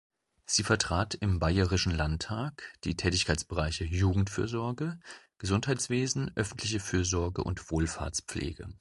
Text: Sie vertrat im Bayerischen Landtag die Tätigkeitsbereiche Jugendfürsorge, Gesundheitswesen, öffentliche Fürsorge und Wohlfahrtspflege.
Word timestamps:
Sie 0.47 0.63
vertrat 0.63 1.13
im 1.13 1.37
Bayerischen 1.37 1.91
Landtag 1.91 2.73
die 2.85 2.95
Tätigkeitsbereiche 2.95 3.85
Jugendfürsorge, 3.85 4.99
Gesundheitswesen, 5.37 6.31
öffentliche 6.33 6.79
Fürsorge 6.79 7.43
und 7.43 7.69
Wohlfahrtspflege. 7.69 8.67